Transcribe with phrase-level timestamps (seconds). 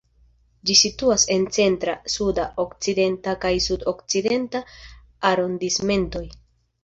[0.67, 4.63] Ĝi situas en Centra, Suda, Okcidenta kaj Sud-Okcidenta
[5.33, 6.25] arondismentoj.